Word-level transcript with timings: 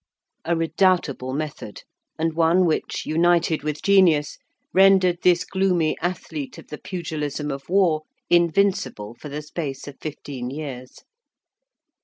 A 0.45 0.55
redoubtable 0.55 1.31
method, 1.31 1.83
and 2.17 2.33
one 2.33 2.65
which, 2.65 3.05
united 3.05 3.61
with 3.61 3.83
genius, 3.83 4.39
rendered 4.73 5.19
this 5.21 5.45
gloomy 5.45 5.95
athlete 6.01 6.57
of 6.57 6.69
the 6.69 6.79
pugilism 6.79 7.51
of 7.51 7.69
war 7.69 8.01
invincible 8.27 9.13
for 9.13 9.29
the 9.29 9.43
space 9.43 9.87
of 9.87 9.99
fifteen 10.01 10.49
years. 10.49 11.03